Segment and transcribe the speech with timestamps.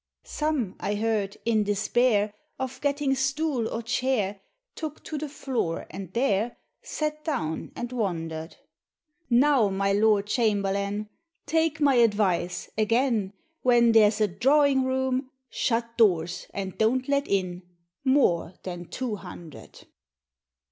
[0.23, 4.41] .Some, I heard, in despair Of getting stool or chair.
[4.73, 8.55] Took to flie floor, and there Sat down and wondered.
[9.29, 11.07] Now, my Lord Chamberlain,
[11.45, 12.67] Take my advice.
[12.79, 17.61] Again When there's a Drawing room,' Shut doors, and don't let in
[18.03, 19.85] More than Two Hundred.